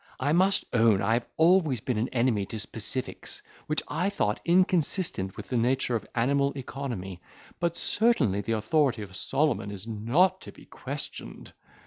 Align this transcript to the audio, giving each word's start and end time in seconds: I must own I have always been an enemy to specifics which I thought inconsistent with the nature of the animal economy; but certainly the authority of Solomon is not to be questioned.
I 0.19 0.33
must 0.33 0.65
own 0.73 0.99
I 1.03 1.13
have 1.13 1.27
always 1.37 1.79
been 1.79 1.99
an 1.99 2.09
enemy 2.09 2.47
to 2.47 2.57
specifics 2.57 3.43
which 3.67 3.83
I 3.87 4.09
thought 4.09 4.39
inconsistent 4.43 5.37
with 5.37 5.49
the 5.49 5.57
nature 5.57 5.95
of 5.95 6.01
the 6.01 6.19
animal 6.19 6.53
economy; 6.55 7.21
but 7.59 7.77
certainly 7.77 8.41
the 8.41 8.53
authority 8.53 9.03
of 9.03 9.15
Solomon 9.15 9.69
is 9.69 9.85
not 9.85 10.41
to 10.41 10.51
be 10.51 10.65
questioned. 10.65 11.53